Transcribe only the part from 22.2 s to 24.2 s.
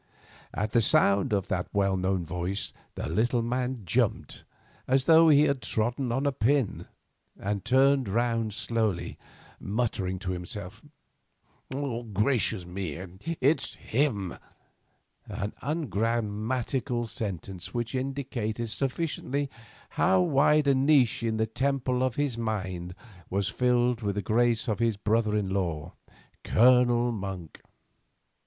mind was filled with